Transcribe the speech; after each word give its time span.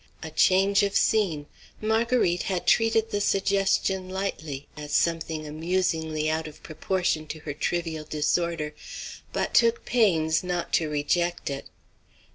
A 0.23 0.31
change 0.31 0.81
of 0.81 0.95
scene. 0.95 1.45
Marguerite 1.79 2.41
had 2.49 2.65
treated 2.65 3.11
the 3.11 3.21
suggestion 3.21 4.09
lightly, 4.09 4.67
as 4.75 4.93
something 4.93 5.45
amusingly 5.45 6.27
out 6.27 6.47
of 6.47 6.63
proportion 6.63 7.27
to 7.27 7.39
her 7.41 7.53
trivial 7.53 8.05
disorder, 8.05 8.73
but 9.31 9.53
took 9.53 9.85
pains 9.85 10.43
not 10.43 10.73
to 10.73 10.89
reject 10.89 11.51
it. 11.51 11.65